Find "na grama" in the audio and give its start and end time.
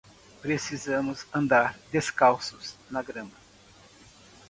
2.89-3.37